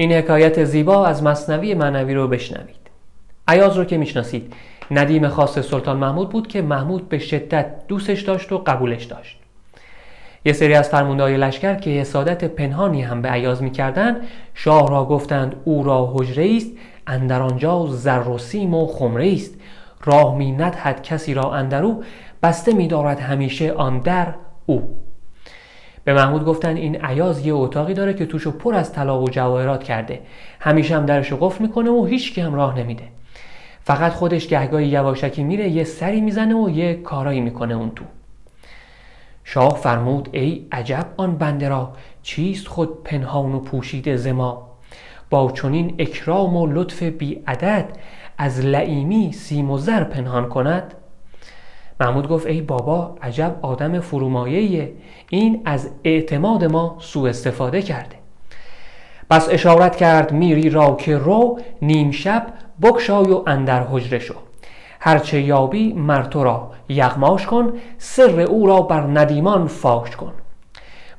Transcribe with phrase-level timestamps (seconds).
[0.00, 2.76] این حکایت زیبا از مصنوی معنوی رو بشنوید.
[3.48, 4.52] عیاز رو که می‌شناسید.
[4.90, 9.38] ندیم خاص سلطان محمود بود که محمود به شدت دوستش داشت و قبولش داشت.
[10.44, 14.16] یه سری از فرماندهای لشکر که حسادت پنهانی هم به عیاز می‌کردند
[14.54, 16.70] شاه را گفتند او را حجره است
[17.06, 19.54] اندر آنجا زر و سیم و خمره است.
[20.04, 22.02] راه می ندهد کسی را اندرو
[22.42, 24.34] بسته میدارد همیشه آن در
[24.66, 25.07] او.
[26.08, 29.84] به محمود گفتن این عیاز یه اتاقی داره که توشو پر از طلا و جواهرات
[29.84, 30.20] کرده.
[30.60, 33.02] همیشه هم درشو قفل می‌کنه و هیچ هم راه نمیده.
[33.82, 38.04] فقط خودش گهگاهی یواشکی میره یه سری می‌زنه و یه کارایی می‌کنه اون تو.
[39.44, 44.68] شاه فرمود ای عجب آن بنده را چیست خود پنهان و پوشیده زما
[45.30, 47.88] با چنین اکرام و لطف بی عدد
[48.38, 50.94] از لعیمی سیم و زر پنهان کند؟
[52.00, 54.92] محمود گفت ای بابا عجب آدم فرومایه
[55.30, 58.16] این از اعتماد ما سوء استفاده کرده.
[59.30, 62.46] پس اشارت کرد میری را که رو نیم شب
[62.82, 64.34] بکشای و اندر حجره شو.
[65.00, 70.32] هرچه یابی مرتو را یغماش کن سر او را بر ندیمان فاش کن.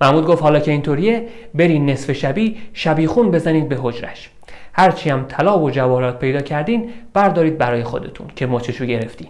[0.00, 4.30] محمود گفت حالا که اینطوریه برین نصف شبی شبیخون بزنید به حجرش.
[4.72, 9.28] هرچی هم طلا و جواهرات پیدا کردین بردارید برای خودتون که مچشو گرفتین.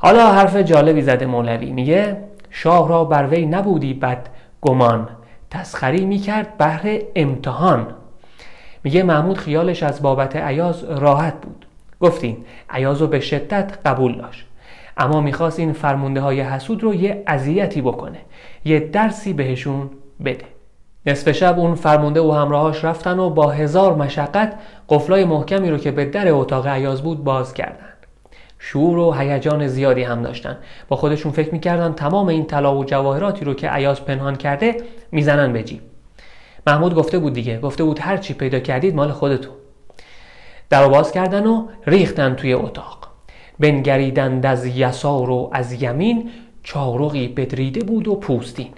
[0.00, 1.70] حالا حرف جالبی زده مولوی.
[1.70, 2.16] میگه
[2.50, 4.28] شاه را بر وی نبودی بد
[4.60, 5.08] گمان.
[5.50, 7.86] تسخری می‌کرد بهر امتحان.
[8.84, 11.66] میگه محمود خیالش از بابت عیاز راحت بود.
[12.00, 12.36] گفتین
[12.70, 14.46] عیاز رو به شدت قبول داشت.
[14.96, 18.18] اما می‌خواست این فرمونده های حسود رو یه اذیتی بکنه.
[18.64, 19.90] یه درسی بهشون
[20.24, 20.44] بده.
[21.06, 24.54] نصف شب اون فرمونده و همراهاش رفتن و با هزار مشقت
[24.88, 27.87] قفلای محکمی رو که به در اتاق عیاز بود باز کردن
[28.58, 30.56] شور و هیجان زیادی هم داشتن.
[30.88, 34.76] با خودشون فکر می‌کردن تمام این طلا و جواهراتی رو که عیاز پنهان کرده
[35.12, 35.80] می‌زنن به جیب.
[36.66, 39.54] محمود گفته بود دیگه گفته بود هر چی پیدا کردید مال خودتون.
[40.70, 43.08] در باز کردن و ریختن توی اتاق.
[43.60, 46.30] بنگریدند از یسار و از یمین
[46.62, 48.70] چارقی بدریده بود و پوستین.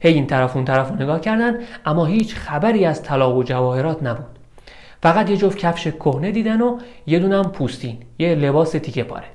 [0.00, 4.02] هی این طرف اون طرف رو نگاه کردن اما هیچ خبری از طلا و جواهرات
[4.02, 4.35] نبود.
[5.06, 9.26] فقط یه جفت کفش کهنه دیدن و یه دونم پوستین یه لباس تیکه پاره.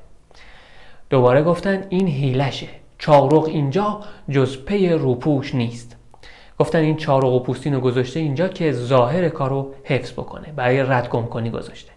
[1.09, 2.67] دوباره گفتن این هیلشه.
[2.97, 3.99] چارق اینجا
[4.29, 5.97] جز پی روپوش نیست.
[6.59, 11.09] گفتن این چارق و پوستین رو گذاشته اینجا که ظاهر کارو حفظ بکنه برای رد
[11.09, 11.91] گم کنی گذاشته.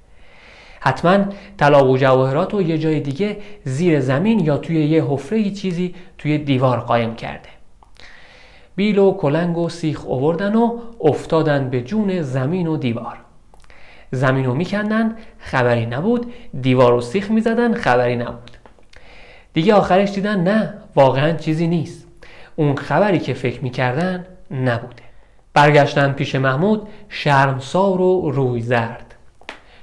[0.80, 1.24] حتما
[1.56, 6.38] طلا و جواهرات رو یه جای دیگه زیر زمین یا توی یه حفره چیزی توی
[6.38, 7.48] دیوار قایم کرده.
[8.76, 13.23] بیل و کلنگ و سیخ اووردن و افتادن به جون زمین و دیوار.
[14.10, 18.50] زمین رو میکندن خبری نبود دیوار و سیخ می‌زدن خبری نبود.
[19.52, 22.06] دیگه آخرش دیدن نه واقعا چیزی نیست.
[22.56, 25.02] اون خبری که فکر می‌کردن نبوده.
[25.54, 29.14] برگشتن پیش محمود شرمسار و روی زرد.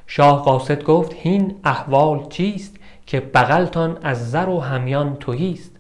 [0.08, 5.72] شاه قاصد گفت هین احوال چیست که بغلتان از زر و همیان توهیست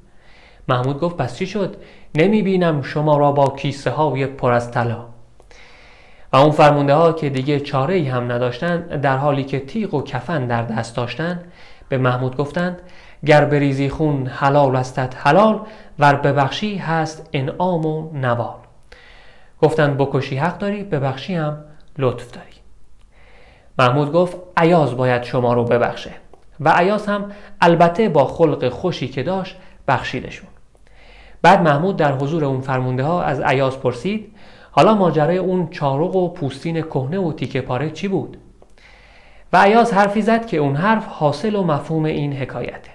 [0.68, 1.75] محمود گفت پس چی شد؟
[2.16, 5.10] نمی بینم شما را با کیسه های پر از طلا.
[6.34, 10.03] و اون فرمونده ها که دیگه چاره ای هم نداشتن در حالی که تیغ و
[10.03, 11.40] کفن در دست داشتن
[11.90, 12.81] به محمود گفتند
[13.25, 15.59] گر بریزی خون حلال استت حلال
[16.00, 18.56] ور ببخشی هست انعام و نوال.
[19.62, 21.58] گفتند بکشی حق داری ببخشی هم
[21.97, 22.48] لطف داری.
[23.80, 26.12] محمود گفت عیاز باید شما رو ببخشه.
[26.59, 27.31] و عیاز هم
[27.62, 30.48] البته با خلق خوشی که داشت بخشیدشون.
[31.42, 34.31] بعد محمود در حضور اون فرمونده ها از عیاز پرسید
[34.71, 38.37] حالا ماجرای اون چارق و پوستین کهنه و تیکه پاره چی بود؟
[39.53, 42.91] و عیاز حرفی زد که اون حرف حاصل و مفهوم این حکایته.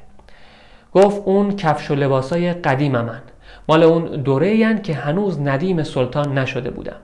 [0.92, 3.22] گفت اون کفش و لباسای قدیم من.
[3.69, 6.97] مال اون دوره که هنوز ندیم سلطان نشده بودم.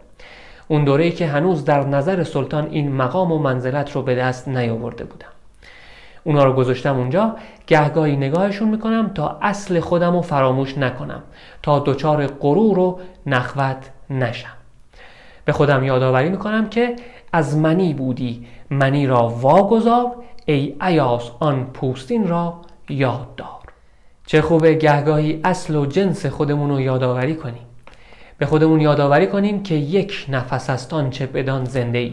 [0.68, 5.04] اون دوره که هنوز در نظر سلطان این مقام و منزلت رو به دست نیاورده
[5.04, 5.26] بودم.
[6.24, 11.22] اونا رو گذاشتم اونجا گهگاهی نگاهشون می‌کنم تا اصل خودم رو فراموش نکنم
[11.62, 14.61] تا دچار غرور و نخوت نشم.
[15.44, 16.96] به خودم یادآوری می‌کنم که
[17.32, 18.46] از منی بودی.
[18.70, 20.14] منی را واگذار
[20.46, 23.48] ای ایاس آن پوستین را یاد دار.
[24.26, 27.66] چه خوبه گهگاهی اصل و جنس خودمون رو یادآوری کنیم.
[28.38, 32.12] به خودمون یادآوری کنیم که یک نفس است آنچه بدان زنده ای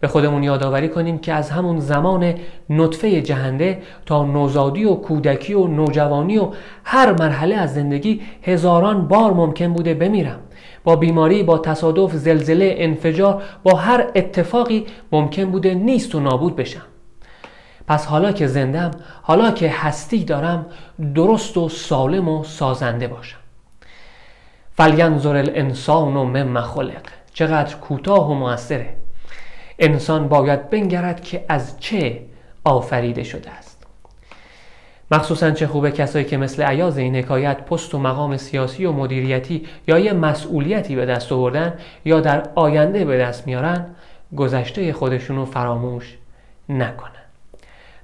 [0.00, 2.34] به خودمون یادآوری کنیم که از همون زمان
[2.70, 6.48] نطفه جهنده تا نوزادی و کودکی و نوجوانی و
[6.84, 10.40] هر مرحله از زندگی هزاران بار ممکن بوده بمیرم.
[10.84, 16.82] با بیماری با تصادف زلزله انفجار با هر اتفاقی ممکن بوده نیست و نابود بشم.
[17.88, 18.90] پس حالا که زندم
[19.22, 20.66] حالا که هستی دارم
[21.14, 23.38] درست و سالم و سازنده باشم.
[24.72, 27.02] فلینظر الانسان و مما خلق.
[27.32, 28.96] چقدر کوتاه و موثره.
[29.78, 32.22] انسان باید بنگرد که از چه
[32.64, 33.69] آفریده شده است.
[35.10, 39.66] مخصوصا چه خوبه کسایی که مثل عیاز این حکایت پست و مقام سیاسی و مدیریتی
[39.88, 41.74] یا یه مسئولیتی به دست آوردن
[42.04, 43.86] یا در آینده به دست میارن
[44.36, 46.18] گذشته خودشونو فراموش
[46.68, 47.10] نکنن.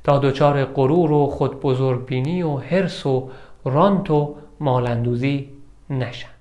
[0.05, 3.31] تا دچار غرور و خود بزرگبینی و حرس و
[3.65, 5.51] رانت و مالندوزی
[5.91, 6.36] نشن.